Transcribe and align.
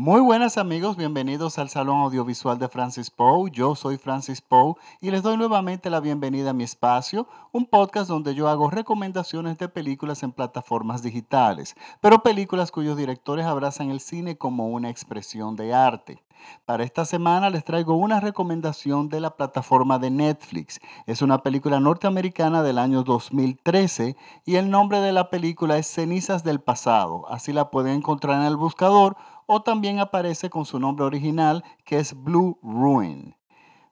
Muy 0.00 0.20
buenas 0.20 0.58
amigos, 0.58 0.96
bienvenidos 0.96 1.58
al 1.58 1.70
Salón 1.70 2.02
Audiovisual 2.02 2.56
de 2.56 2.68
Francis 2.68 3.10
Poe. 3.10 3.50
Yo 3.50 3.74
soy 3.74 3.98
Francis 3.98 4.40
Poe 4.40 4.74
y 5.00 5.10
les 5.10 5.24
doy 5.24 5.36
nuevamente 5.36 5.90
la 5.90 5.98
bienvenida 5.98 6.50
a 6.50 6.52
mi 6.52 6.62
espacio, 6.62 7.26
un 7.50 7.66
podcast 7.66 8.08
donde 8.08 8.36
yo 8.36 8.48
hago 8.48 8.70
recomendaciones 8.70 9.58
de 9.58 9.68
películas 9.68 10.22
en 10.22 10.30
plataformas 10.30 11.02
digitales, 11.02 11.74
pero 12.00 12.22
películas 12.22 12.70
cuyos 12.70 12.96
directores 12.96 13.44
abrazan 13.44 13.90
el 13.90 13.98
cine 13.98 14.38
como 14.38 14.68
una 14.68 14.88
expresión 14.88 15.56
de 15.56 15.74
arte. 15.74 16.22
Para 16.64 16.84
esta 16.84 17.04
semana 17.04 17.50
les 17.50 17.64
traigo 17.64 17.96
una 17.96 18.20
recomendación 18.20 19.08
de 19.08 19.18
la 19.18 19.34
plataforma 19.36 19.98
de 19.98 20.10
Netflix. 20.10 20.80
Es 21.06 21.22
una 21.22 21.42
película 21.42 21.80
norteamericana 21.80 22.62
del 22.62 22.78
año 22.78 23.02
2013 23.02 24.16
y 24.46 24.54
el 24.54 24.70
nombre 24.70 25.00
de 25.00 25.12
la 25.12 25.30
película 25.30 25.76
es 25.76 25.88
Cenizas 25.88 26.44
del 26.44 26.60
Pasado. 26.60 27.26
Así 27.28 27.52
la 27.52 27.72
pueden 27.72 27.94
encontrar 27.96 28.40
en 28.40 28.46
el 28.46 28.56
buscador 28.56 29.16
o 29.50 29.62
también 29.62 29.98
aparece 29.98 30.50
con 30.50 30.66
su 30.66 30.78
nombre 30.78 31.06
original 31.06 31.64
que 31.84 31.98
es 31.98 32.12
Blue 32.22 32.58
Ruin. 32.62 33.34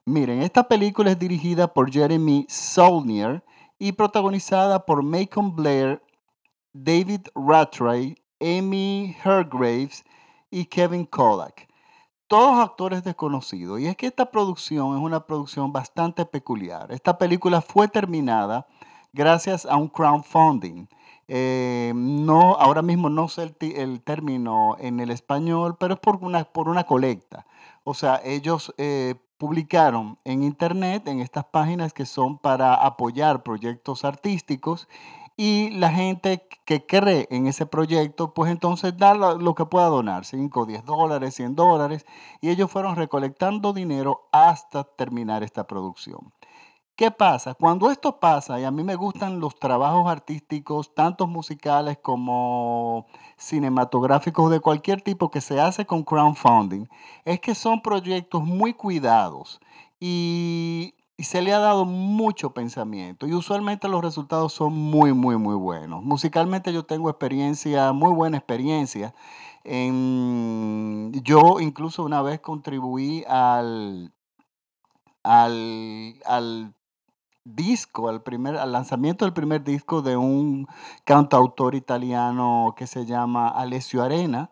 Miren, 0.05 0.43
esta 0.43 0.67
película 0.67 1.11
es 1.11 1.19
dirigida 1.19 1.73
por 1.73 1.91
Jeremy 1.91 2.45
Saulnier 2.47 3.43
y 3.79 3.91
protagonizada 3.91 4.85
por 4.85 5.01
Macon 5.01 5.55
Blair, 5.55 5.99
David 6.73 7.21
Rattray, 7.33 8.15
Amy 8.39 9.17
Hergraves 9.25 10.05
y 10.51 10.65
Kevin 10.65 11.05
Kodak. 11.05 11.67
Todos 12.27 12.59
actores 12.59 13.03
desconocidos. 13.03 13.79
Y 13.79 13.87
es 13.87 13.97
que 13.97 14.05
esta 14.05 14.29
producción 14.29 14.95
es 14.95 15.01
una 15.01 15.25
producción 15.25 15.73
bastante 15.73 16.23
peculiar. 16.25 16.91
Esta 16.91 17.17
película 17.17 17.61
fue 17.61 17.87
terminada 17.87 18.67
gracias 19.11 19.65
a 19.65 19.75
un 19.75 19.87
crowdfunding. 19.87 20.85
Eh, 21.27 21.91
no, 21.95 22.55
ahora 22.55 22.81
mismo 22.81 23.09
no 23.09 23.27
sé 23.27 23.53
el, 23.59 24.01
término 24.01 24.77
en 24.79 24.99
el 24.99 25.11
español, 25.11 25.75
pero 25.79 25.95
es 25.95 25.99
por 25.99 26.17
una, 26.23 26.45
por 26.45 26.69
una 26.69 26.85
colecta. 26.85 27.45
O 27.83 27.93
sea, 27.93 28.21
ellos 28.23 28.73
eh, 28.77 29.15
publicaron 29.37 30.17
en 30.25 30.43
internet, 30.43 31.07
en 31.07 31.19
estas 31.21 31.45
páginas 31.45 31.93
que 31.93 32.05
son 32.05 32.37
para 32.37 32.73
apoyar 32.73 33.43
proyectos 33.43 34.05
artísticos 34.05 34.87
y 35.39 35.69
la 35.69 35.91
gente 35.91 36.47
que 36.65 36.85
cree 36.85 37.27
en 37.29 37.45
ese 37.45 37.67
proyecto, 37.67 38.33
pues 38.33 38.51
entonces 38.51 38.97
da 38.97 39.13
lo, 39.13 39.53
que 39.53 39.65
pueda 39.65 39.85
donar, 39.85 40.25
5, 40.25 40.65
10 40.65 40.83
dólares, 40.83 41.35
100 41.35 41.55
dólares, 41.55 42.07
y 42.41 42.49
ellos 42.49 42.71
fueron 42.71 42.95
recolectando 42.95 43.71
dinero 43.71 44.27
hasta 44.31 44.83
terminar 44.83 45.43
esta 45.43 45.67
producción. 45.67 46.33
¿Qué 46.97 47.11
pasa? 47.11 47.53
Cuando 47.53 47.91
esto 47.91 48.19
pasa, 48.19 48.59
y 48.59 48.63
a 48.63 48.71
mí 48.71 48.83
me 48.83 48.95
gustan 48.95 49.39
los 49.39 49.55
trabajos 49.59 50.09
artísticos, 50.09 50.95
tanto 50.95 51.27
musicales 51.27 51.99
como 52.01 53.05
cinematográficos 53.37 54.49
de 54.49 54.59
cualquier 54.59 55.03
tipo 55.03 55.29
que 55.29 55.39
se 55.39 55.61
hace 55.61 55.85
con 55.85 56.03
crowdfunding, 56.03 56.87
es 57.23 57.39
que 57.39 57.53
son 57.53 57.83
proyectos 57.83 58.43
muy 58.43 58.73
cuidados 58.73 59.59
y, 59.99 60.95
se 61.19 61.41
le 61.41 61.53
ha 61.53 61.59
dado 61.59 61.85
mucho 61.85 62.53
pensamiento 62.53 63.25
y 63.27 63.33
usualmente 63.33 63.87
los 63.87 64.03
resultados 64.03 64.53
son 64.53 64.73
muy, 64.73 65.13
muy, 65.13 65.37
muy 65.37 65.55
buenos. 65.55 66.03
Musicalmente 66.03 66.73
yo 66.73 66.85
tengo 66.85 67.09
experiencia, 67.09 67.91
muy 67.91 68.13
buena 68.13 68.37
experiencia. 68.37 69.15
En, 69.63 71.11
yo 71.23 71.59
incluso 71.59 72.03
una 72.03 72.21
vez 72.21 72.39
contribuí 72.39 73.23
al, 73.27 74.13
al 75.23 76.76
disco, 77.55 78.09
al, 78.09 78.21
primer, 78.21 78.57
al 78.57 78.71
lanzamiento 78.71 79.25
del 79.25 79.33
primer 79.33 79.63
disco 79.63 80.01
de 80.01 80.17
un 80.17 80.67
cantautor 81.05 81.75
italiano 81.75 82.73
que 82.77 82.87
se 82.87 83.05
llama 83.05 83.47
Alessio 83.49 84.03
Arena. 84.03 84.49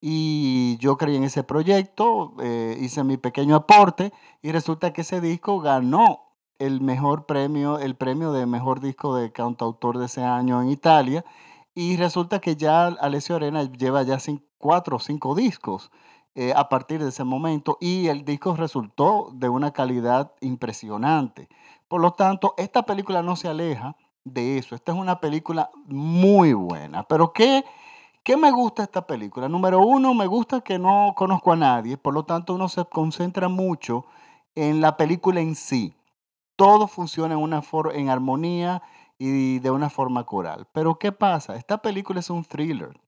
Y 0.00 0.76
yo 0.78 0.96
creí 0.96 1.16
en 1.16 1.24
ese 1.24 1.42
proyecto, 1.42 2.34
eh, 2.40 2.76
hice 2.80 3.02
mi 3.02 3.16
pequeño 3.16 3.56
aporte 3.56 4.12
y 4.42 4.52
resulta 4.52 4.92
que 4.92 5.00
ese 5.00 5.20
disco 5.20 5.60
ganó 5.60 6.26
el 6.58 6.80
mejor 6.80 7.26
premio, 7.26 7.78
el 7.78 7.96
premio 7.96 8.32
de 8.32 8.46
mejor 8.46 8.80
disco 8.80 9.16
de 9.16 9.32
cantautor 9.32 9.98
de 9.98 10.06
ese 10.06 10.22
año 10.22 10.62
en 10.62 10.70
Italia. 10.70 11.24
Y 11.74 11.96
resulta 11.96 12.40
que 12.40 12.56
ya 12.56 12.86
Alessio 12.86 13.36
Arena 13.36 13.64
lleva 13.64 14.02
ya 14.02 14.18
cuatro 14.58 14.96
o 14.96 15.00
cinco 15.00 15.34
discos 15.34 15.90
eh, 16.38 16.52
a 16.54 16.68
partir 16.68 17.02
de 17.02 17.08
ese 17.08 17.24
momento 17.24 17.78
y 17.80 18.08
el 18.08 18.22
disco 18.26 18.54
resultó 18.54 19.30
de 19.32 19.48
una 19.48 19.72
calidad 19.72 20.32
impresionante. 20.42 21.48
Por 21.88 22.02
lo 22.02 22.12
tanto, 22.12 22.52
esta 22.58 22.82
película 22.82 23.22
no 23.22 23.36
se 23.36 23.48
aleja 23.48 23.96
de 24.22 24.58
eso. 24.58 24.74
Esta 24.74 24.92
es 24.92 24.98
una 24.98 25.18
película 25.18 25.70
muy 25.86 26.52
buena. 26.52 27.04
Pero 27.04 27.32
¿qué, 27.32 27.64
¿qué 28.22 28.36
me 28.36 28.50
gusta 28.50 28.82
esta 28.82 29.06
película? 29.06 29.48
Número 29.48 29.80
uno, 29.80 30.12
me 30.12 30.26
gusta 30.26 30.60
que 30.60 30.78
no 30.78 31.14
conozco 31.16 31.52
a 31.52 31.56
nadie. 31.56 31.96
Por 31.96 32.12
lo 32.12 32.26
tanto, 32.26 32.52
uno 32.52 32.68
se 32.68 32.84
concentra 32.84 33.48
mucho 33.48 34.04
en 34.54 34.82
la 34.82 34.98
película 34.98 35.40
en 35.40 35.54
sí. 35.54 35.96
Todo 36.54 36.86
funciona 36.86 37.32
en, 37.32 37.40
una 37.40 37.62
en 37.94 38.10
armonía 38.10 38.82
y 39.18 39.60
de 39.60 39.70
una 39.70 39.88
forma 39.88 40.24
coral. 40.24 40.68
Pero 40.74 40.98
¿qué 40.98 41.12
pasa? 41.12 41.56
Esta 41.56 41.78
película 41.78 42.20
es 42.20 42.28
un 42.28 42.44
thriller. 42.44 43.00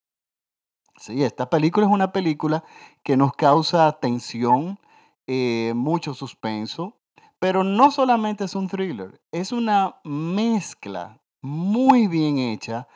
Sí, 0.98 1.22
esta 1.22 1.48
película 1.48 1.86
es 1.86 1.92
una 1.92 2.12
película 2.12 2.64
que 3.04 3.16
nos 3.16 3.32
causa 3.32 3.92
tensión, 4.00 4.78
eh, 5.28 5.72
mucho 5.76 6.12
suspenso, 6.12 6.96
pero 7.38 7.62
no 7.62 7.90
solamente 7.92 8.44
es 8.44 8.54
un 8.56 8.66
thriller, 8.66 9.20
es 9.30 9.52
una 9.52 9.96
mezcla 10.02 11.20
muy 11.40 12.08
bien 12.08 12.38
hecha 12.38 12.88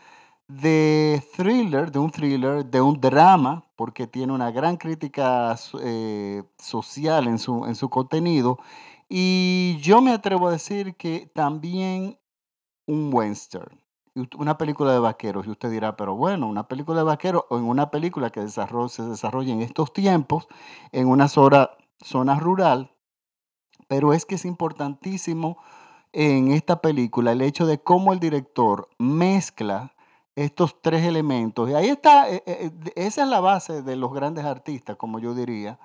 de 0.48 1.22
thriller, 1.36 1.92
de 1.92 1.98
un 2.00 2.10
thriller, 2.10 2.64
de 2.66 2.80
un 2.80 3.00
drama, 3.00 3.64
porque 3.76 4.06
tiene 4.06 4.32
una 4.32 4.50
gran 4.50 4.76
crítica 4.76 5.56
eh, 5.80 6.42
social 6.58 7.28
en 7.28 7.38
su, 7.38 7.66
en 7.66 7.74
su 7.74 7.88
contenido. 7.88 8.58
Y 9.08 9.78
yo 9.80 10.00
me 10.02 10.12
atrevo 10.12 10.48
a 10.48 10.52
decir 10.52 10.96
que 10.96 11.30
también 11.34 12.18
un 12.86 13.10
western, 13.12 13.81
una 14.14 14.58
película 14.58 14.92
de 14.92 14.98
vaqueros. 14.98 15.46
Y 15.46 15.50
usted 15.50 15.70
dirá, 15.70 15.96
pero 15.96 16.14
bueno, 16.14 16.46
una 16.46 16.68
película 16.68 16.98
de 16.98 17.04
vaqueros 17.04 17.44
o 17.48 17.58
en 17.58 17.64
una 17.64 17.90
película 17.90 18.30
que 18.30 18.46
se 18.48 19.02
desarrolla 19.02 19.52
en 19.52 19.62
estos 19.62 19.92
tiempos, 19.92 20.46
en 20.92 21.08
una 21.08 21.28
zona, 21.28 21.68
rural, 22.38 22.94
pero 23.88 24.12
es 24.12 24.24
que 24.24 24.34
es 24.36 24.44
importantísimo 24.44 25.58
en 26.12 26.52
esta 26.52 26.80
película 26.80 27.32
el 27.32 27.40
hecho 27.40 27.66
de 27.66 27.78
cómo 27.78 28.12
el 28.12 28.20
director 28.20 28.88
mezcla 28.98 29.94
estos 30.34 30.80
tres 30.80 31.04
elementos. 31.04 31.70
Y 31.70 31.74
ahí 31.74 31.88
está, 31.88 32.30
eh, 32.30 32.42
eh, 32.46 32.70
eh, 32.70 32.92
esa 32.96 33.22
es 33.22 33.28
la 33.28 33.40
base 33.40 33.82
de 33.82 33.96
los 33.96 34.12
grandes 34.12 34.44
artistas, 34.44 34.96
como 34.96 35.18
yo 35.18 35.34
diría. 35.34 35.78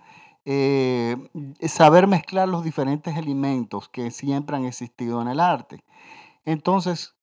saber 1.67 2.07
mezclar 2.07 2.47
los 2.47 2.63
diferentes 2.63 3.17
elementos 3.17 3.89
que 3.89 4.11
siempre 4.11 4.55
han 4.55 4.65
existido 4.65 5.21
en 5.21 5.27
el 5.27 5.39
arte. 5.41 5.83
Entonces, 6.45 7.16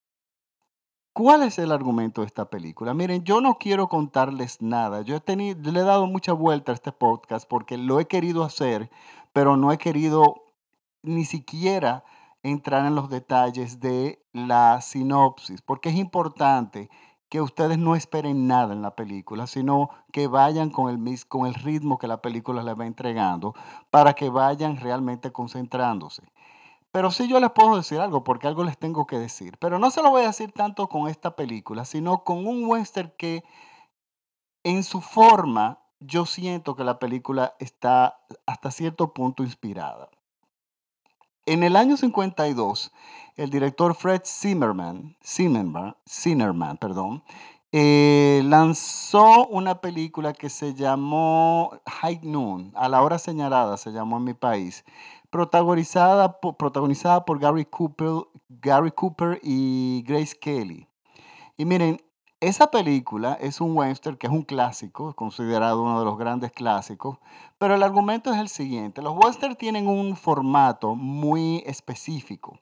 ¿cuál 1.15 1.43
es 1.43 1.57
el 1.59 1.71
argumento 1.71 2.21
de 2.21 2.27
esta 2.27 2.49
película? 2.49 2.93
Miren, 2.93 3.23
yo 3.23 3.39
no 3.39 3.57
quiero 3.57 3.87
contarles 3.87 4.61
nada. 4.61 5.01
Yo 5.01 5.15
he 5.15 5.21
tenido, 5.21 5.71
le 5.71 5.79
he 5.79 5.83
dado 5.83 6.07
mucha 6.07 6.33
vuelta 6.33 6.73
a 6.73 6.75
este 6.75 6.91
podcast 6.91 7.47
porque 7.47 7.77
lo 7.77 8.01
he 8.01 8.05
querido 8.05 8.43
hacer, 8.43 8.91
pero 9.31 9.55
no 9.55 9.71
he 9.71 9.77
querido 9.77 10.43
ni 11.03 11.23
siquiera 11.23 12.03
entrar 12.43 12.85
en 12.85 12.95
los 12.95 13.09
detalles 13.09 13.79
de 13.79 14.21
la 14.33 14.81
sinopsis, 14.81 15.61
porque 15.61 15.87
es 15.87 15.95
importante 15.95 16.89
que 17.29 17.39
ustedes 17.39 17.77
no 17.77 17.95
esperen 17.95 18.47
nada 18.47 18.73
en 18.73 18.81
la 18.81 18.93
película, 18.95 19.47
sino 19.47 19.91
que 20.11 20.27
vayan 20.27 20.69
con 20.69 20.89
el, 20.89 21.19
con 21.29 21.47
el 21.47 21.53
ritmo 21.53 21.97
que 21.97 22.07
la 22.07 22.21
película 22.21 22.61
les 22.61 22.77
va 22.77 22.85
entregando 22.85 23.55
para 23.89 24.13
que 24.13 24.29
vayan 24.29 24.77
realmente 24.77 25.31
concentrándose. 25.31 26.23
Pero 26.95 27.11
sí 27.11 27.27
yo 27.27 27.41
les 27.41 27.51
puedo 27.51 27.75
decir 27.75 27.99
algo, 27.99 28.23
porque 28.23 28.47
algo 28.47 28.63
les 28.63 28.77
tengo 28.77 29.05
que 29.05 29.19
decir. 29.19 29.57
Pero 29.59 29.79
no 29.79 29.91
se 29.91 30.01
lo 30.01 30.11
voy 30.11 30.23
a 30.23 30.27
decir 30.27 30.53
tanto 30.53 30.87
con 30.87 31.09
esta 31.09 31.35
película, 31.35 31.83
sino 31.83 32.23
con 32.23 32.47
un 32.47 32.63
western 32.65 33.11
que 33.17 33.43
en 34.63 34.81
su 34.81 35.01
forma 35.01 35.81
yo 35.99 36.25
siento 36.25 36.73
que 36.77 36.85
la 36.85 36.97
película 36.97 37.53
está 37.59 38.21
hasta 38.45 38.71
cierto 38.71 39.13
punto 39.13 39.43
inspirada. 39.43 40.07
En 41.45 41.63
el 41.63 41.75
año 41.75 41.97
52, 41.97 42.93
el 43.35 43.49
director 43.49 43.93
Fred 43.93 44.21
Zimmerman, 44.23 45.17
Zimmerman, 45.21 46.77
perdón, 46.77 47.25
eh, 47.73 48.41
lanzó 48.45 49.47
una 49.47 49.81
película 49.81 50.31
que 50.31 50.49
se 50.49 50.73
llamó 50.73 51.73
High 51.85 52.21
Noon, 52.23 52.71
a 52.73 52.87
la 52.87 53.01
hora 53.01 53.19
señalada 53.19 53.75
se 53.75 53.91
llamó 53.91 54.15
en 54.15 54.23
mi 54.23 54.33
país, 54.33 54.85
protagonizada 55.35 56.39
protagonizada 56.39 57.25
por 57.25 57.39
Gary 57.39 57.65
Cooper, 57.65 58.25
Gary 58.47 58.91
Cooper 58.91 59.37
y 59.43 60.01
Grace 60.07 60.33
Kelly. 60.39 60.87
Y 61.57 61.65
miren, 61.65 61.99
esa 62.39 62.71
película 62.71 63.37
es 63.41 63.59
un 63.59 63.75
western 63.75 64.15
que 64.15 64.27
es 64.27 64.33
un 64.33 64.43
clásico, 64.43 65.13
considerado 65.13 65.81
uno 65.81 65.99
de 65.99 66.05
los 66.05 66.17
grandes 66.17 66.53
clásicos, 66.53 67.17
pero 67.57 67.75
el 67.75 67.83
argumento 67.83 68.31
es 68.31 68.39
el 68.39 68.47
siguiente. 68.47 69.01
Los 69.01 69.17
westerns 69.17 69.57
tienen 69.57 69.89
un 69.89 70.15
formato 70.15 70.95
muy 70.95 71.63
específico. 71.65 72.57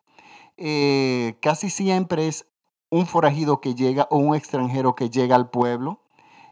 Eh, 0.57 1.37
casi 1.43 1.69
siempre 1.69 2.27
es 2.27 2.47
un 2.89 3.05
forajido 3.05 3.61
que 3.61 3.75
llega 3.75 4.07
o 4.09 4.17
un 4.17 4.33
extranjero 4.33 4.95
que 4.95 5.11
llega 5.11 5.35
al 5.35 5.51
pueblo 5.51 5.99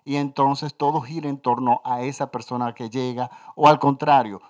y 0.04 0.16
entonces 0.16 0.74
todo 0.76 1.02
gira 1.02 1.30
en 1.30 1.38
torno 1.38 1.82
a 1.84 2.02
esa 2.02 2.32
persona 2.32 2.74
que 2.74 2.90
llega, 2.90 3.30
o 3.56 3.68
al 3.68 3.80
contrario, 3.80 4.42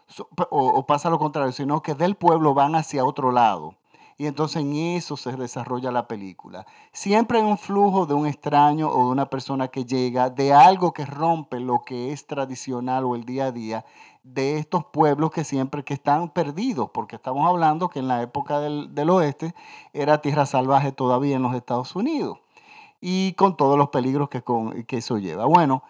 o, 0.49 0.85
pasa 0.85 1.09
lo 1.09 1.19
contrario, 1.19 1.51
sino 1.51 1.81
que 1.81 1.95
del 1.95 2.15
pueblo 2.15 2.53
van 2.53 2.75
hacia 2.75 3.05
otro 3.05 3.31
lado. 3.31 3.75
Y 4.17 4.27
entonces 4.27 4.61
en 4.61 4.75
eso 4.75 5.17
se 5.17 5.31
desarrolla 5.31 5.91
la 5.91 6.07
película. 6.07 6.67
Siempre 6.91 7.39
hay 7.39 7.43
un 7.43 7.57
flujo 7.57 8.05
de 8.05 8.13
un 8.13 8.27
extraño 8.27 8.87
o 8.87 9.05
de 9.05 9.11
una 9.11 9.31
persona 9.31 9.69
que 9.69 9.83
llega, 9.83 10.29
de 10.29 10.53
algo 10.53 10.93
que 10.93 11.07
rompe 11.07 11.59
lo 11.59 11.81
que 11.83 12.11
es 12.11 12.27
tradicional 12.27 13.05
o 13.05 13.15
el 13.15 13.25
día 13.25 13.45
a 13.45 13.51
día 13.51 13.83
de 14.21 14.59
estos 14.59 14.85
pueblos 14.85 15.31
que 15.31 15.43
siempre 15.43 15.83
que 15.83 15.95
están 15.95 16.29
perdidos, 16.29 16.91
porque 16.93 17.15
estamos 17.15 17.47
hablando 17.47 17.89
que 17.89 17.97
en 17.97 18.07
la 18.07 18.21
época 18.21 18.59
del, 18.59 18.93
del 18.93 19.09
oeste 19.09 19.55
era 19.91 20.21
tierra 20.21 20.45
salvaje 20.45 20.91
todavía 20.91 21.35
en 21.35 21.41
los 21.41 21.55
Estados 21.55 21.95
Unidos 21.95 22.40
y 23.01 23.33
con 23.33 23.57
todos 23.57 23.77
los 23.77 23.89
peligros 23.89 24.29
que, 24.29 24.43
con, 24.43 24.83
que 24.83 24.97
eso 24.97 25.17
lleva. 25.17 25.45
Bueno, 25.45 25.83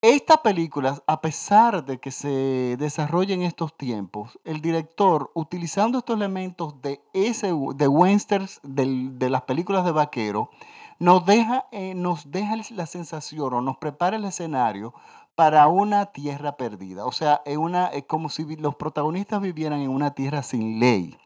esta 0.00 0.42
película, 0.42 1.02
a 1.06 1.20
pesar 1.20 1.84
de 1.84 1.98
que 1.98 2.10
se 2.10 2.76
desarrolla 2.78 3.34
en 3.34 3.42
estos 3.42 3.76
tiempos, 3.76 4.38
el 4.44 4.60
director, 4.60 5.30
utilizando 5.34 5.98
estos 5.98 6.16
elementos 6.16 6.82
de, 6.82 7.00
ese, 7.12 7.52
de 7.74 9.08
de 9.12 9.30
las 9.30 9.42
películas 9.42 9.84
de 9.84 9.92
vaquero, 9.92 10.50
nos 10.98 11.24
deja, 11.26 11.66
eh, 11.72 11.94
nos 11.94 12.30
deja 12.30 12.56
la 12.70 12.86
sensación 12.86 13.52
o 13.54 13.60
nos 13.60 13.78
prepara 13.78 14.16
el 14.16 14.24
escenario 14.24 14.94
para 15.34 15.66
una 15.68 16.06
tierra 16.06 16.56
perdida. 16.56 17.06
O 17.06 17.12
sea, 17.12 17.42
es, 17.44 17.56
una, 17.56 17.86
es 17.86 18.04
como 18.04 18.28
si 18.28 18.56
los 18.56 18.76
protagonistas 18.76 19.40
vivieran 19.40 19.80
en 19.80 19.90
una 19.90 20.12
tierra 20.12 20.42
sin 20.42 20.80
ley 20.80 21.16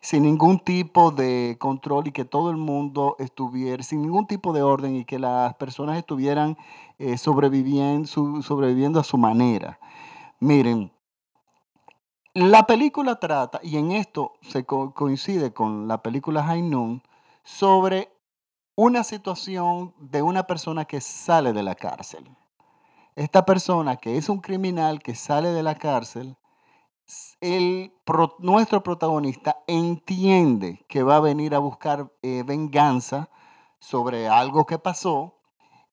sin 0.00 0.22
ningún 0.22 0.58
tipo 0.58 1.10
de 1.10 1.56
control 1.58 2.08
y 2.08 2.12
que 2.12 2.24
todo 2.24 2.50
el 2.50 2.56
mundo 2.56 3.16
estuviera, 3.18 3.82
sin 3.82 4.02
ningún 4.02 4.26
tipo 4.26 4.52
de 4.52 4.62
orden 4.62 4.96
y 4.96 5.04
que 5.04 5.18
las 5.18 5.54
personas 5.54 5.98
estuvieran 5.98 6.56
eh, 6.98 7.18
sobreviviendo, 7.18 8.06
sobreviviendo 8.42 9.00
a 9.00 9.04
su 9.04 9.16
manera. 9.16 9.78
Miren, 10.40 10.92
la 12.34 12.66
película 12.66 13.20
trata, 13.20 13.60
y 13.62 13.76
en 13.76 13.92
esto 13.92 14.32
se 14.42 14.64
coincide 14.64 15.52
con 15.52 15.86
la 15.86 16.02
película 16.02 16.42
High 16.42 16.62
Noon, 16.62 17.02
sobre 17.44 18.10
una 18.74 19.04
situación 19.04 19.94
de 19.98 20.22
una 20.22 20.44
persona 20.44 20.84
que 20.84 21.00
sale 21.00 21.52
de 21.52 21.62
la 21.62 21.76
cárcel. 21.76 22.28
Esta 23.14 23.44
persona 23.44 23.96
que 23.96 24.16
es 24.16 24.28
un 24.28 24.40
criminal 24.40 25.00
que 25.00 25.14
sale 25.14 25.50
de 25.50 25.62
la 25.62 25.76
cárcel 25.76 26.36
nuestro 28.38 28.82
protagonista 28.82 29.62
entiende 29.66 30.84
que 30.88 31.02
va 31.02 31.16
a 31.16 31.20
venir 31.20 31.54
a 31.54 31.58
buscar 31.58 32.12
eh, 32.22 32.42
venganza 32.46 33.28
sobre 33.78 34.28
algo 34.28 34.64
que 34.64 34.78
pasó 34.78 35.34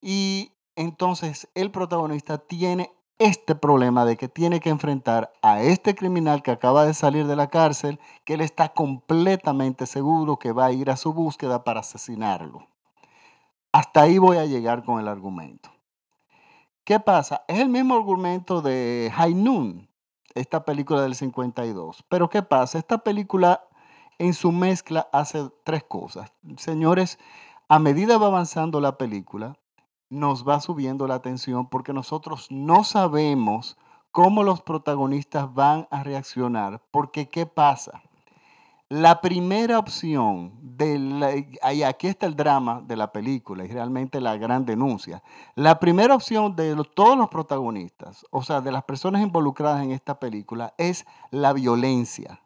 y 0.01 0.53
entonces 0.75 1.49
el 1.53 1.71
protagonista 1.71 2.37
tiene 2.37 2.91
este 3.19 3.53
problema 3.53 4.03
de 4.03 4.17
que 4.17 4.27
tiene 4.27 4.59
que 4.59 4.69
enfrentar 4.69 5.31
a 5.43 5.61
este 5.61 5.93
criminal 5.93 6.41
que 6.41 6.49
acaba 6.49 6.85
de 6.85 6.95
salir 6.95 7.27
de 7.27 7.35
la 7.35 7.51
cárcel, 7.51 7.99
que 8.25 8.33
él 8.33 8.41
está 8.41 8.69
completamente 8.69 9.85
seguro 9.85 10.39
que 10.39 10.51
va 10.51 10.65
a 10.65 10.71
ir 10.71 10.89
a 10.89 10.97
su 10.97 11.13
búsqueda 11.13 11.63
para 11.63 11.81
asesinarlo. 11.81 12.67
Hasta 13.71 14.01
ahí 14.01 14.17
voy 14.17 14.37
a 14.37 14.45
llegar 14.45 14.83
con 14.83 14.99
el 14.99 15.07
argumento. 15.07 15.69
¿Qué 16.83 16.99
pasa? 16.99 17.43
Es 17.47 17.59
el 17.59 17.69
mismo 17.69 17.93
argumento 17.93 18.61
de 18.63 19.11
High 19.13 19.35
esta 20.35 20.65
película 20.65 21.01
del 21.01 21.15
52. 21.15 22.03
Pero 22.09 22.29
¿qué 22.29 22.41
pasa? 22.41 22.77
Esta 22.77 22.99
película 22.99 23.63
en 24.19 24.33
su 24.33 24.51
mezcla 24.51 25.07
hace 25.11 25.49
tres 25.63 25.83
cosas. 25.83 26.31
Señores, 26.57 27.17
a 27.69 27.79
medida 27.79 28.17
va 28.17 28.27
avanzando 28.27 28.79
la 28.81 28.97
película, 28.97 29.57
nos 30.09 30.47
va 30.47 30.59
subiendo 30.59 31.07
la 31.07 31.21
tensión 31.21 31.69
porque 31.69 31.93
nosotros 31.93 32.47
no 32.51 32.83
sabemos 32.83 33.77
cómo 34.11 34.43
los 34.43 34.61
protagonistas 34.61 35.53
van 35.53 35.87
a 35.89 36.03
reaccionar. 36.03 36.81
Porque 36.91 37.29
¿qué 37.29 37.45
pasa? 37.45 38.03
La 38.91 39.21
primera 39.21 39.79
opción, 39.79 40.51
de 40.61 41.47
y 41.73 41.83
aquí 41.83 42.07
está 42.07 42.25
el 42.25 42.35
drama 42.35 42.83
de 42.85 42.97
la 42.97 43.13
película 43.13 43.63
y 43.63 43.69
realmente 43.69 44.19
la 44.19 44.35
gran 44.35 44.65
denuncia. 44.65 45.23
La 45.55 45.79
primera 45.79 46.13
opción 46.13 46.57
de 46.57 46.75
todos 46.93 47.17
los 47.17 47.29
protagonistas, 47.29 48.25
o 48.31 48.43
sea, 48.43 48.59
de 48.59 48.69
las 48.69 48.83
personas 48.83 49.21
involucradas 49.21 49.81
en 49.81 49.91
esta 49.91 50.19
película, 50.19 50.73
es 50.77 51.05
la 51.29 51.53
violencia. 51.53 52.41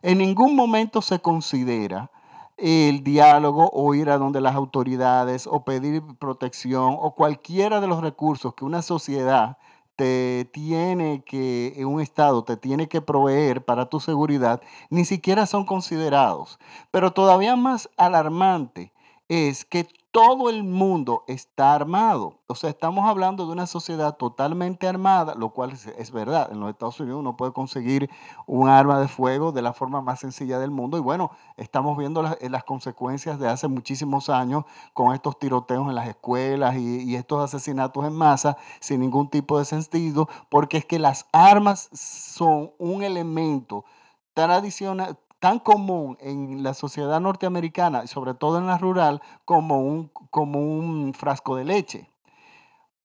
En 0.00 0.16
ningún 0.16 0.56
momento 0.56 1.02
se 1.02 1.18
considera 1.18 2.10
el 2.56 3.04
diálogo 3.04 3.68
o 3.70 3.94
ir 3.94 4.08
a 4.08 4.16
donde 4.16 4.40
las 4.40 4.54
autoridades 4.54 5.46
o 5.46 5.66
pedir 5.66 6.02
protección 6.18 6.96
o 6.98 7.14
cualquiera 7.14 7.82
de 7.82 7.86
los 7.86 8.00
recursos 8.00 8.54
que 8.54 8.64
una 8.64 8.80
sociedad 8.80 9.58
te 9.96 10.48
tiene 10.52 11.22
que, 11.24 11.82
un 11.86 12.00
estado, 12.00 12.44
te 12.44 12.56
tiene 12.56 12.88
que 12.88 13.00
proveer 13.00 13.64
para 13.64 13.86
tu 13.86 13.98
seguridad, 14.00 14.60
ni 14.90 15.04
siquiera 15.04 15.46
son 15.46 15.64
considerados. 15.64 16.58
Pero 16.90 17.12
todavía 17.12 17.56
más 17.56 17.88
alarmante 17.96 18.92
es 19.28 19.64
que 19.64 19.88
todo 20.16 20.48
el 20.48 20.64
mundo 20.64 21.24
está 21.26 21.74
armado. 21.74 22.40
O 22.46 22.54
sea, 22.54 22.70
estamos 22.70 23.06
hablando 23.06 23.44
de 23.44 23.52
una 23.52 23.66
sociedad 23.66 24.16
totalmente 24.16 24.88
armada, 24.88 25.34
lo 25.34 25.50
cual 25.50 25.72
es, 25.72 26.10
verdad. 26.10 26.48
En 26.50 26.58
los 26.58 26.70
Estados 26.70 26.98
Unidos 27.00 27.20
uno 27.20 27.36
puede 27.36 27.52
conseguir 27.52 28.08
un 28.46 28.66
arma 28.66 28.98
de 28.98 29.08
fuego 29.08 29.52
de 29.52 29.60
la 29.60 29.74
forma 29.74 30.00
más 30.00 30.20
sencilla 30.20 30.58
del 30.58 30.70
mundo. 30.70 30.96
Y 30.96 31.02
bueno, 31.02 31.32
estamos 31.58 31.98
viendo 31.98 32.22
las, 32.22 32.38
las 32.40 32.64
consecuencias 32.64 33.38
de 33.38 33.46
hace 33.46 33.68
muchísimos 33.68 34.30
años 34.30 34.64
con 34.94 35.12
estos 35.12 35.38
tiroteos 35.38 35.86
en 35.86 35.94
las 35.94 36.08
escuelas 36.08 36.76
y, 36.76 37.02
y 37.02 37.14
estos 37.16 37.44
asesinatos 37.44 38.02
en 38.06 38.14
masa 38.14 38.56
sin 38.80 39.00
ningún 39.00 39.28
tipo 39.28 39.58
de 39.58 39.66
sentido, 39.66 40.30
porque 40.48 40.78
es 40.78 40.86
que 40.86 40.98
las 40.98 41.26
armas 41.30 41.90
son 41.92 42.72
un 42.78 43.02
elemento 43.02 43.84
tradicional, 44.32 45.18
tan 45.38 45.58
común 45.58 46.16
en 46.20 46.62
la 46.62 46.74
sociedad 46.74 47.20
norteamericana, 47.20 48.06
sobre 48.06 48.34
todo 48.34 48.58
en 48.58 48.66
la 48.66 48.78
rural, 48.78 49.22
como 49.44 49.80
un, 49.80 50.08
como 50.30 50.60
un 50.60 51.14
frasco 51.14 51.56
de 51.56 51.64
leche. 51.64 52.10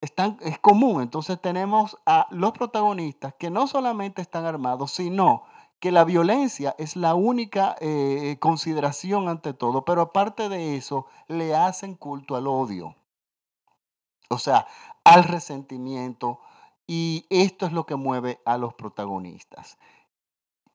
Es, 0.01 0.13
es 0.42 0.57
común, 0.60 1.01
entonces 1.01 1.39
tenemos 1.39 1.98
a 2.06 2.28
los 2.31 2.54
protagonistas 2.54 3.36
que 3.36 3.50
no 3.50 3.68
solamente 3.68 4.22
están 4.22 4.45
armados, 4.45 4.92
sino 4.92 5.44
que 5.81 5.92
la 5.92 6.04
violencia 6.04 6.75
es 6.78 6.95
la 6.95 7.16
única 7.16 7.75
eh, 7.81 8.38
consideración 8.39 9.28
ante 9.28 9.54
todo, 9.54 9.83
pero 9.83 10.01
aparte 10.01 10.48
de 10.48 10.78
eso, 10.78 11.07
le 11.28 11.56
hacen 11.56 11.95
culto 11.95 12.36
al 12.36 12.45
odio, 12.45 12.95
o 14.30 14.38
sea, 14.38 14.68
al 15.04 15.24
resentimiento, 15.24 16.39
y 16.86 17.25
esto 17.31 17.66
es 17.66 17.72
lo 17.72 17.88
que 17.88 17.95
mueve 17.95 18.40
a 18.45 18.59
los 18.59 18.76
protagonistas. 18.76 19.80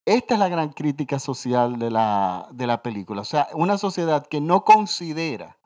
Esta 0.07 0.35
es 0.35 0.41
la 0.41 0.49
gran 0.49 0.71
crítica 0.71 1.19
social 1.19 1.81
de 1.81 1.91
la, 1.91 2.49
de 2.53 2.69
la 2.69 2.81
película. 2.81 3.23
O 3.23 3.25
sea, 3.25 3.49
una 3.55 3.77
sociedad 3.77 4.25
que 4.25 4.41
no 4.41 4.65
considera 4.65 5.59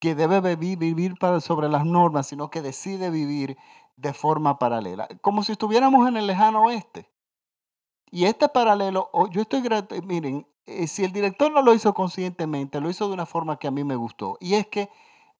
que 0.00 0.16
debe 0.16 0.56
vivir 0.56 1.14
sobre 1.40 1.68
las 1.68 1.86
normas, 1.86 2.26
sino 2.26 2.50
que 2.50 2.60
decide 2.60 3.10
vivir 3.10 3.56
de 3.96 4.12
forma 4.12 4.58
paralela, 4.58 5.06
como 5.20 5.44
si 5.44 5.52
estuviéramos 5.52 6.08
en 6.08 6.16
el 6.16 6.26
lejano 6.26 6.64
oeste. 6.64 7.08
Y 8.10 8.24
este 8.24 8.48
paralelo, 8.48 9.10
yo 9.30 9.42
estoy, 9.42 9.62
miren, 10.02 10.46
eh, 10.66 10.88
si 10.88 11.04
el 11.04 11.12
director 11.12 11.52
no 11.52 11.62
lo 11.62 11.72
hizo 11.72 11.94
conscientemente, 11.94 12.80
lo 12.80 12.90
hizo 12.90 13.06
de 13.06 13.14
una 13.14 13.26
forma 13.26 13.58
que 13.58 13.68
a 13.68 13.70
mí 13.70 13.84
me 13.84 13.96
gustó. 13.96 14.36
Y 14.40 14.54
es 14.54 14.66
que 14.66 14.90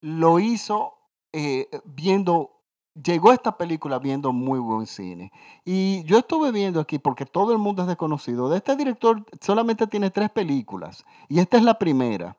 lo 0.01 0.39
hizo 0.39 0.95
eh, 1.33 1.69
viendo 1.85 2.63
llegó 2.95 3.33
esta 3.33 3.57
película 3.57 3.99
viendo 3.99 4.33
muy 4.33 4.59
buen 4.59 4.87
cine. 4.87 5.33
Y 5.65 6.05
yo 6.05 6.19
estuve 6.19 6.53
viendo 6.53 6.81
aquí, 6.81 6.99
porque 6.99 7.27
todo 7.27 7.53
el 7.53 7.59
mundo 7.59 7.83
es 7.83 7.89
desconocido, 7.89 8.49
de 8.49 8.59
este 8.59 8.77
director 8.77 9.25
solamente 9.41 9.87
tiene 9.87 10.11
tres 10.11 10.31
películas. 10.31 11.05
Y 11.29 11.41
esta 11.41 11.57
es 11.57 11.63
la 11.63 11.79
primera. 11.79 12.37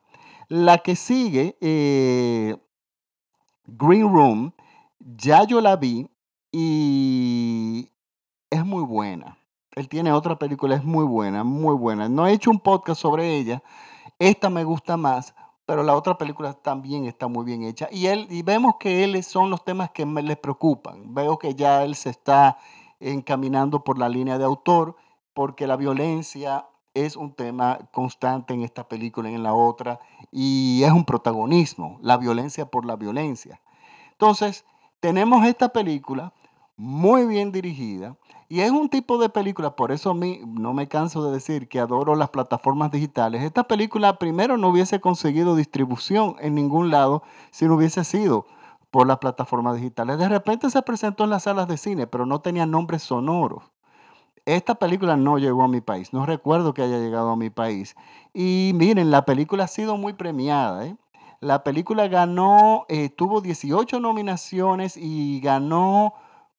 La 0.48 0.78
que 0.78 0.96
sigue, 0.96 1.56
eh, 1.60 2.56
Green 3.66 4.12
Room, 4.12 4.52
ya 4.98 5.44
yo 5.44 5.60
la 5.60 5.76
vi 5.76 6.08
y 6.52 7.90
es 8.50 8.64
muy 8.64 8.84
buena. 8.84 9.38
Él 9.72 9.88
tiene 9.88 10.12
otra 10.12 10.38
película, 10.38 10.76
es 10.76 10.84
muy 10.84 11.04
buena, 11.04 11.44
muy 11.44 11.74
buena. 11.74 12.08
No 12.08 12.26
he 12.26 12.32
hecho 12.32 12.50
un 12.50 12.60
podcast 12.60 13.00
sobre 13.00 13.36
ella. 13.36 13.62
Esta 14.18 14.48
me 14.48 14.64
gusta 14.64 14.96
más 14.96 15.34
pero 15.66 15.82
la 15.82 15.96
otra 15.96 16.16
película 16.16 16.54
también 16.54 17.04
está 17.04 17.26
muy 17.26 17.44
bien 17.44 17.64
hecha. 17.64 17.88
Y, 17.90 18.06
él, 18.06 18.28
y 18.30 18.42
vemos 18.42 18.76
que 18.78 19.02
él 19.02 19.22
son 19.24 19.50
los 19.50 19.64
temas 19.64 19.90
que 19.90 20.06
me 20.06 20.22
le 20.22 20.36
preocupan. 20.36 21.12
Veo 21.12 21.38
que 21.38 21.56
ya 21.56 21.82
él 21.82 21.96
se 21.96 22.10
está 22.10 22.56
encaminando 23.00 23.82
por 23.82 23.98
la 23.98 24.08
línea 24.08 24.38
de 24.38 24.44
autor, 24.44 24.96
porque 25.34 25.66
la 25.66 25.76
violencia 25.76 26.66
es 26.94 27.16
un 27.16 27.34
tema 27.34 27.78
constante 27.92 28.54
en 28.54 28.62
esta 28.62 28.88
película 28.88 29.28
y 29.28 29.34
en 29.34 29.42
la 29.42 29.52
otra, 29.52 30.00
y 30.30 30.82
es 30.84 30.92
un 30.92 31.04
protagonismo, 31.04 31.98
la 32.00 32.16
violencia 32.16 32.66
por 32.66 32.86
la 32.86 32.96
violencia. 32.96 33.60
Entonces, 34.12 34.64
tenemos 35.00 35.44
esta 35.44 35.68
película 35.70 36.32
muy 36.76 37.26
bien 37.26 37.52
dirigida, 37.52 38.16
y 38.48 38.60
es 38.60 38.70
un 38.70 38.88
tipo 38.88 39.18
de 39.18 39.28
película, 39.28 39.74
por 39.74 39.90
eso 39.90 40.10
a 40.10 40.14
mí 40.14 40.40
no 40.46 40.72
me 40.72 40.86
canso 40.86 41.24
de 41.24 41.32
decir 41.32 41.68
que 41.68 41.80
adoro 41.80 42.14
las 42.14 42.30
plataformas 42.30 42.92
digitales. 42.92 43.42
Esta 43.42 43.64
película 43.64 44.18
primero 44.18 44.56
no 44.56 44.68
hubiese 44.68 45.00
conseguido 45.00 45.56
distribución 45.56 46.36
en 46.38 46.54
ningún 46.54 46.90
lado 46.90 47.22
si 47.50 47.64
no 47.66 47.74
hubiese 47.74 48.04
sido 48.04 48.46
por 48.92 49.08
las 49.08 49.18
plataformas 49.18 49.76
digitales. 49.76 50.18
De 50.18 50.28
repente 50.28 50.70
se 50.70 50.80
presentó 50.82 51.24
en 51.24 51.30
las 51.30 51.42
salas 51.42 51.66
de 51.66 51.76
cine, 51.76 52.06
pero 52.06 52.24
no 52.24 52.40
tenía 52.40 52.66
nombres 52.66 53.02
sonoros. 53.02 53.64
Esta 54.44 54.76
película 54.76 55.16
no 55.16 55.38
llegó 55.38 55.64
a 55.64 55.68
mi 55.68 55.80
país, 55.80 56.12
no 56.12 56.24
recuerdo 56.24 56.72
que 56.72 56.82
haya 56.82 56.98
llegado 56.98 57.30
a 57.30 57.36
mi 57.36 57.50
país. 57.50 57.96
Y 58.32 58.70
miren, 58.76 59.10
la 59.10 59.24
película 59.24 59.64
ha 59.64 59.68
sido 59.68 59.96
muy 59.96 60.12
premiada. 60.12 60.86
¿eh? 60.86 60.96
La 61.40 61.64
película 61.64 62.06
ganó, 62.06 62.86
eh, 62.88 63.08
tuvo 63.08 63.40
18 63.40 63.98
nominaciones 63.98 64.96
y 64.96 65.40
ganó 65.40 66.14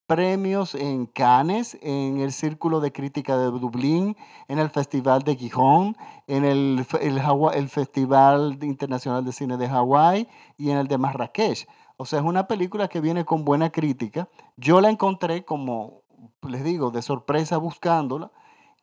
premios 0.07 0.73
en 0.73 1.05
Cannes, 1.05 1.77
en 1.81 2.19
el 2.19 2.31
Círculo 2.31 2.79
de 2.79 2.91
Crítica 2.91 3.37
de 3.37 3.51
Dublín, 3.51 4.15
en 4.47 4.57
el 4.57 4.69
Festival 4.69 5.23
de 5.23 5.35
Gijón, 5.35 5.97
en 6.25 6.45
el, 6.45 6.85
el, 7.01 7.69
Festival 7.69 8.57
Internacional 8.61 9.25
de 9.25 9.33
Cine 9.33 9.57
de 9.57 9.67
Hawái 9.67 10.27
y 10.57 10.71
en 10.71 10.77
el 10.77 10.87
de 10.87 10.97
Marrakech. 10.97 11.67
O 11.97 12.05
sea, 12.05 12.19
es 12.19 12.25
una 12.25 12.47
película 12.47 12.87
que 12.87 13.01
viene 13.01 13.25
con 13.25 13.43
buena 13.43 13.69
crítica. 13.69 14.29
Yo 14.55 14.81
la 14.81 14.89
encontré 14.89 15.43
como 15.43 16.03
les 16.47 16.63
digo, 16.63 16.91
de 16.91 17.01
sorpresa 17.01 17.57
buscándola. 17.57 18.31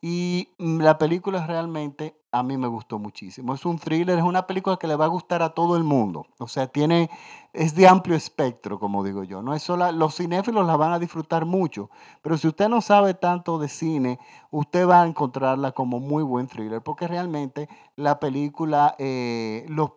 Y 0.07 0.51
mm, 0.59 0.83
la 0.83 0.99
película 0.99 1.47
realmente 1.47 2.21
a 2.31 2.43
mí 2.43 2.59
me 2.59 2.69
gustó 2.69 2.99
muchísimo. 2.99 3.55
Es 3.55 3.65
un 3.65 3.79
thriller, 3.79 4.19
es 4.19 4.23
una 4.23 4.47
película 4.47 4.77
que 4.77 4.87
le 4.87 4.97
va 4.97 5.07
a 5.07 5.09
gustar 5.09 5.41
a 5.41 5.55
todo 5.55 5.79
el 5.79 5.83
mundo. 5.83 6.27
O 6.39 6.47
sea, 6.47 6.67
tiene, 6.67 7.09
es 7.55 7.75
de 7.75 7.89
amplio 7.89 8.15
espectro, 8.15 8.79
como 8.79 9.03
digo 9.03 9.25
yo. 9.25 9.41
No 9.41 9.55
es 9.55 9.63
solo, 9.63 9.91
los 9.93 10.15
cinéfilos 10.15 10.67
la 10.67 10.77
van 10.77 10.93
a 10.93 10.99
disfrutar 10.99 11.47
mucho, 11.47 11.89
pero 12.21 12.37
si 12.37 12.49
usted 12.49 12.69
no 12.69 12.83
sabe 12.83 13.15
tanto 13.15 13.59
de 13.59 13.71
cine, 13.71 14.19
usted 14.51 14.87
va 14.87 15.01
a 15.01 15.07
encontrarla 15.07 15.73
como 15.73 16.01
muy 16.01 16.23
buen 16.23 16.49
thriller, 16.49 16.83
porque 16.83 17.09
realmente 17.09 17.71
la 17.97 18.21
película, 18.21 18.97
eh, 18.99 19.65
los, 19.71 19.93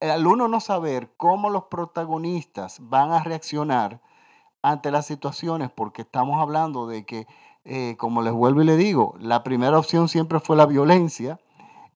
al 0.00 0.26
uno 0.26 0.48
no 0.48 0.58
saber 0.58 1.12
cómo 1.16 1.48
los 1.48 1.66
protagonistas 1.66 2.78
van 2.80 3.12
a 3.12 3.22
reaccionar, 3.22 4.00
ante 4.62 4.92
las 4.92 5.06
situaciones, 5.06 5.70
porque 5.70 6.02
estamos 6.02 6.40
hablando 6.40 6.86
de 6.86 7.04
que, 7.04 7.26
eh, 7.64 7.96
como 7.98 8.22
les 8.22 8.32
vuelvo 8.32 8.62
y 8.62 8.64
le 8.64 8.76
digo, 8.76 9.14
la 9.20 9.42
primera 9.42 9.78
opción 9.78 10.08
siempre 10.08 10.40
fue 10.40 10.56
la 10.56 10.66
violencia, 10.66 11.38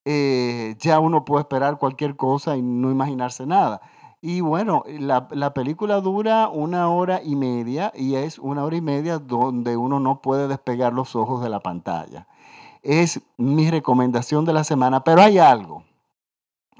eh, 0.05 0.77
ya 0.79 1.01
uno 1.01 1.25
puede 1.25 1.43
esperar 1.43 1.79
cualquier 1.79 2.17
cosa 2.17 2.57
y 2.57 2.63
no 2.63 2.91
imaginarse 2.91 3.47
nada. 3.47 3.81
Y 4.21 4.41
bueno, 4.41 4.85
la, 4.87 5.29
la, 5.33 5.53
película 5.55 6.01
dura 6.01 6.49
una 6.49 6.89
hora 6.89 7.21
y 7.23 7.37
media 7.37 7.93
y 7.95 8.15
es 8.15 8.39
una 8.39 8.65
hora 8.65 8.77
y 8.77 8.81
media 8.81 9.19
donde 9.19 9.77
uno 9.77 10.01
no 10.01 10.23
puede 10.23 10.49
despegar 10.49 10.93
los 10.93 11.15
ojos 11.17 11.43
de 11.43 11.49
la 11.49 11.61
pantalla. 11.61 12.27
Es 12.83 13.21
mi 13.37 13.71
recomendación 13.71 14.45
de 14.45 14.53
la 14.53 14.65
semana, 14.65 15.05
pero 15.05 15.21
hay 15.23 15.39
algo, 15.39 15.83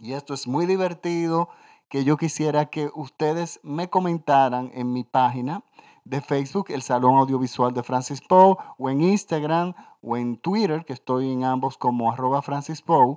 y 0.01 0.13
esto 0.13 0.35
es 0.35 0.47
muy 0.47 0.67
divertido, 0.67 1.49
que 1.89 2.05
yo 2.05 2.17
quisiera 2.17 2.67
que 2.67 2.91
ustedes 2.95 3.61
me 3.63 3.89
comentaran 3.89 4.71
en 4.75 4.93
mi 4.93 5.05
página 5.05 5.63
de 6.07 6.21
Facebook, 6.21 6.67
el 6.69 6.83
Salón 6.83 7.17
Audiovisual 7.17 7.75
de 7.75 7.83
Francis 7.83 8.21
Poe, 8.21 8.57
o 8.79 8.89
en 8.89 9.01
Instagram 9.01 9.75
o 10.01 10.17
en 10.17 10.37
Twitter, 10.37 10.85
que 10.85 10.93
estoy 10.93 11.33
en 11.33 11.43
ambos 11.43 11.77
como 11.77 12.13
arroba 12.13 12.43
Francis 12.43 12.81
Poe, 12.81 13.17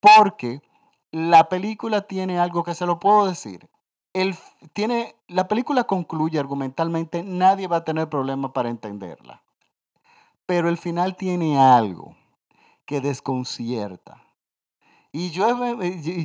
porque 0.00 0.62
la 1.12 1.50
película 1.50 2.02
tiene 2.02 2.38
algo 2.38 2.64
que 2.64 2.74
se 2.74 2.86
lo 2.86 2.98
puedo 2.98 3.26
decir. 3.26 3.68
El, 4.14 4.36
tiene, 4.72 5.16
la 5.28 5.48
película 5.48 5.84
concluye 5.84 6.38
argumentalmente, 6.38 7.22
nadie 7.22 7.66
va 7.68 7.78
a 7.78 7.84
tener 7.84 8.08
problema 8.08 8.54
para 8.54 8.70
entenderla. 8.70 9.42
Pero 10.46 10.70
el 10.70 10.78
final 10.78 11.16
tiene 11.16 11.58
algo 11.58 12.16
que 12.86 13.02
desconcierta. 13.02 14.23
Y 15.16 15.30
yo, 15.30 15.46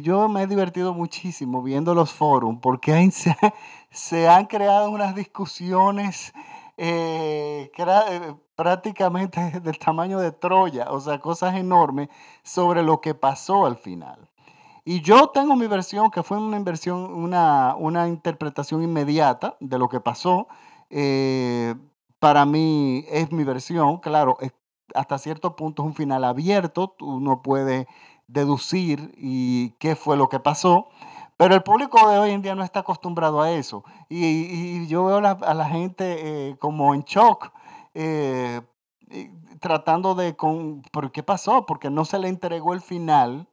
yo 0.02 0.28
me 0.30 0.42
he 0.42 0.48
divertido 0.48 0.96
muchísimo 0.96 1.62
viendo 1.62 1.94
los 1.94 2.12
foros 2.12 2.56
porque 2.60 3.12
se, 3.12 3.36
se 3.92 4.28
han 4.28 4.48
creado 4.48 4.90
unas 4.90 5.14
discusiones 5.14 6.34
eh, 6.76 7.70
eh, 7.78 8.36
prácticamente 8.56 9.60
del 9.62 9.78
tamaño 9.78 10.20
de 10.20 10.32
Troya, 10.32 10.88
o 10.90 11.00
sea, 11.00 11.20
cosas 11.20 11.56
enormes 11.56 12.10
sobre 12.42 12.82
lo 12.82 13.00
que 13.00 13.14
pasó 13.14 13.68
al 13.68 13.78
final. 13.78 14.28
Y 14.84 15.02
yo 15.02 15.28
tengo 15.28 15.56
mi 15.56 15.68
versión, 15.68 16.10
que 16.10 16.24
fue 16.24 16.40
una 16.40 16.58
inversión, 16.58 17.14
una, 17.14 17.76
una 17.78 18.08
interpretación 18.08 18.82
inmediata 18.82 19.56
de 19.60 19.78
lo 19.78 19.88
que 19.88 20.00
pasó. 20.00 20.48
Eh, 20.90 21.76
para 22.18 22.44
mí 22.44 23.06
es 23.08 23.32
mi 23.32 23.44
versión, 23.44 24.00
claro, 24.00 24.40
hasta 24.96 25.20
cierto 25.20 25.56
punto 25.56 25.84
es 25.84 25.88
un 25.88 25.94
final 25.94 26.24
abierto, 26.24 26.96
uno 27.00 27.44
puede 27.44 27.88
deducir 28.30 29.14
y 29.18 29.72
qué 29.80 29.96
fue 29.96 30.18
lo 30.18 30.30
que 30.30 30.40
pasó. 30.40 30.88
Pero 31.38 31.56
el 31.56 31.64
público 31.64 32.10
de 32.10 32.20
hoy 32.20 32.32
en 32.32 32.42
día 32.42 32.56
no 32.56 32.64
está 32.64 32.82
acostumbrado 32.82 33.42
a 33.42 33.52
eso. 33.52 33.84
Y, 34.10 34.88
yo 34.88 35.06
veo 35.06 35.18
a 35.18 35.54
la 35.54 35.66
gente 35.66 36.50
eh, 36.50 36.58
como 36.60 36.94
en 36.94 37.02
shock, 37.04 37.52
eh, 37.94 38.62
tratando 39.60 40.16
de... 40.16 40.36
Con, 40.36 40.82
¿Por 40.92 41.12
qué 41.12 41.24
pasó? 41.24 41.66
Porque 41.66 41.90
no 41.90 42.06
se 42.06 42.20
le 42.20 42.28
entregó 42.28 42.74
el 42.74 42.82
final 42.82 43.48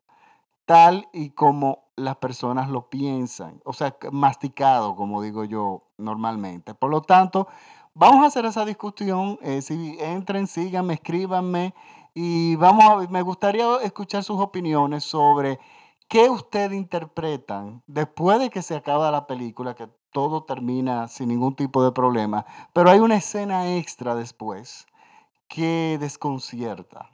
tal 0.66 1.09
y 1.12 1.30
como 1.30 1.85
las 1.97 2.16
personas 2.16 2.68
lo 2.68 2.90
piensan. 2.90 3.62
O 3.64 3.73
sea, 3.73 3.97
masticado, 4.12 4.97
como 4.97 5.23
digo 5.23 5.45
yo 5.45 5.85
normalmente. 5.97 6.75
Por 6.75 6.90
lo 6.90 7.02
tanto, 7.02 7.49
vamos 7.95 8.25
a 8.25 8.26
hacer 8.26 8.45
esa 8.45 8.64
discusión. 8.64 9.38
Eh, 9.42 9.62
si 9.62 9.97
entren, 10.00 10.47
síganme, 10.47 10.95
escríbanme. 10.95 11.73
Y 12.18 12.56
vamos 12.56 12.82
a, 12.82 13.11
me 13.11 13.20
gustaría 13.20 13.76
escuchar 13.82 14.25
sus 14.25 14.40
opiniones 14.40 15.04
sobre 15.04 15.61
qué 16.08 16.30
ustedes 16.30 16.73
interpretan 16.73 17.82
después 17.87 18.40
de 18.40 18.49
que 18.49 18.62
se 18.62 18.75
acaba 18.75 19.11
la 19.11 19.26
película, 19.26 19.75
que 19.75 19.90
todo 20.12 20.44
termina 20.44 21.08
sin 21.08 21.28
ningún 21.28 21.54
tipo 21.54 21.85
de 21.85 21.92
problema, 21.92 22.46
pero 22.73 22.88
hay 22.88 23.00
una 23.00 23.16
escena 23.16 23.76
extra 23.76 24.14
después 24.14 24.87
que 25.46 25.99
desconcierta. 26.00 27.11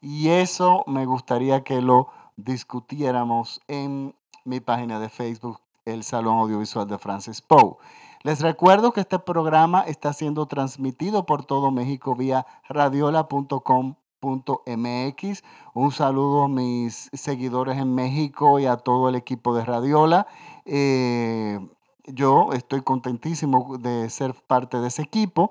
Y 0.00 0.28
eso 0.28 0.84
me 0.86 1.04
gustaría 1.04 1.64
que 1.64 1.82
lo 1.82 2.10
discutiéramos 2.36 3.60
en 3.66 4.14
mi 4.44 4.60
página 4.60 5.00
de 5.00 5.08
Facebook, 5.08 5.58
el 5.84 6.04
Salón 6.04 6.38
Audiovisual 6.38 6.86
de 6.86 6.98
Francis 6.98 7.40
Poe. 7.42 7.78
Les 8.22 8.40
recuerdo 8.40 8.92
que 8.92 9.00
este 9.00 9.18
programa 9.18 9.80
está 9.80 10.12
siendo 10.12 10.46
transmitido 10.46 11.26
por 11.26 11.44
todo 11.44 11.72
México 11.72 12.14
vía 12.14 12.46
radiola.com 12.68 13.96
Un 15.74 15.92
saludo 15.92 16.44
a 16.44 16.48
mis 16.48 17.10
seguidores 17.12 17.78
en 17.78 17.94
México 17.94 18.58
y 18.58 18.66
a 18.66 18.76
todo 18.76 19.08
el 19.08 19.14
equipo 19.14 19.54
de 19.54 19.64
Radiola. 19.64 20.26
Eh, 20.64 21.60
yo 22.06 22.52
estoy 22.52 22.82
contentísimo 22.82 23.76
de 23.78 24.08
ser 24.10 24.34
parte 24.34 24.78
de 24.78 24.88
ese 24.88 25.02
equipo. 25.02 25.50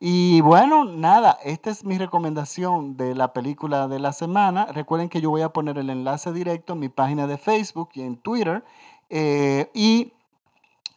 Y 0.00 0.40
bueno, 0.40 0.84
nada, 0.84 1.38
esta 1.44 1.70
es 1.70 1.84
mi 1.84 1.98
recomendación 1.98 2.96
de 2.96 3.14
la 3.14 3.32
película 3.32 3.88
de 3.88 3.98
la 3.98 4.12
semana. 4.12 4.66
Recuerden 4.66 5.08
que 5.08 5.20
yo 5.20 5.30
voy 5.30 5.42
a 5.42 5.52
poner 5.52 5.78
el 5.78 5.90
enlace 5.90 6.32
directo 6.32 6.72
en 6.72 6.80
mi 6.80 6.88
página 6.88 7.26
de 7.26 7.38
Facebook 7.38 7.90
y 7.94 8.02
en 8.02 8.16
Twitter. 8.16 8.64
Eh, 9.10 9.70
y 9.74 10.12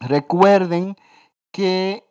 recuerden 0.00 0.96
que 1.52 2.04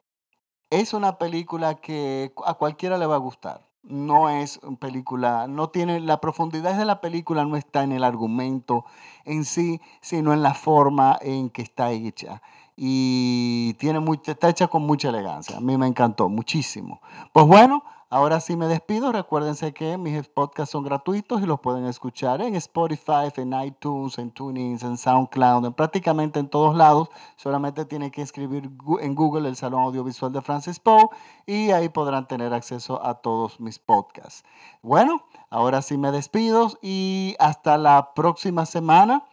es 0.70 0.94
una 0.94 1.18
película 1.18 1.76
que 1.76 2.34
a 2.46 2.54
cualquiera 2.54 2.98
le 2.98 3.06
va 3.06 3.16
a 3.16 3.20
gustar 3.20 3.67
no 3.88 4.30
es 4.30 4.60
película, 4.80 5.48
no 5.48 5.70
tiene, 5.70 6.00
la 6.00 6.20
profundidad 6.20 6.78
de 6.78 6.86
la 6.86 7.02
película 7.02 7.46
no 7.46 7.56
está 7.56 7.84
en 7.84 7.92
el 7.92 8.04
argumento 8.04 8.86
en 9.26 9.46
sí, 9.46 9.82
sino 10.02 10.34
en 10.34 10.44
la 10.44 10.54
forma 10.54 11.18
en 11.22 11.50
que 11.50 11.62
está 11.62 11.92
hecha. 11.92 12.42
Y 12.76 13.74
tiene 13.80 14.00
está 14.26 14.50
hecha 14.50 14.68
con 14.68 14.84
mucha 14.84 15.10
elegancia. 15.10 15.58
A 15.58 15.62
mí 15.62 15.78
me 15.78 15.88
encantó 15.88 16.30
muchísimo. 16.30 17.02
Pues 17.34 17.48
bueno, 17.48 17.84
Ahora 18.10 18.40
sí 18.40 18.56
me 18.56 18.68
despido. 18.68 19.12
Recuérdense 19.12 19.74
que 19.74 19.98
mis 19.98 20.28
podcasts 20.30 20.72
son 20.72 20.84
gratuitos 20.84 21.42
y 21.42 21.46
los 21.46 21.60
pueden 21.60 21.86
escuchar 21.86 22.42
en 22.42 22.56
Spotify, 22.56 23.32
en 23.36 23.54
iTunes, 23.62 24.18
en 24.18 24.32
TuneIn, 24.32 24.80
en 24.82 24.98
SoundCloud, 24.98 25.66
en 25.66 25.74
prácticamente 25.74 26.40
en 26.40 26.48
todos 26.48 26.76
lados. 26.78 27.10
Solamente 27.36 27.84
tienen 27.84 28.12
que 28.12 28.22
escribir 28.22 28.72
en 29.02 29.14
Google 29.14 29.50
el 29.50 29.58
Salón 29.58 29.82
Audiovisual 29.82 30.32
de 30.32 30.42
Francis 30.42 30.80
Poe 30.80 31.10
y 31.46 31.72
ahí 31.72 31.90
podrán 31.90 32.30
tener 32.30 32.54
acceso 32.54 33.06
a 33.06 33.16
todos 33.16 33.60
mis 33.60 33.78
podcasts. 33.78 34.46
Bueno, 34.82 35.24
ahora 35.50 35.82
sí 35.82 35.98
me 35.98 36.12
despido 36.12 36.78
y 36.82 37.36
hasta 37.40 37.78
la 37.78 38.14
próxima 38.14 38.66
semana. 38.66 39.26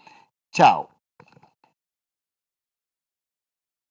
Chao. 0.50 0.93